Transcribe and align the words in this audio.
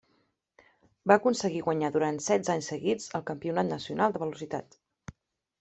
Va 1.11 1.17
aconseguir 1.21 1.61
guanyar 1.67 1.91
durant 1.97 2.17
setze 2.29 2.55
anys 2.55 2.71
seguits 2.73 3.07
el 3.21 3.27
Campionat 3.31 3.73
nacional 3.77 4.17
de 4.17 4.23
Velocitat. 4.25 4.83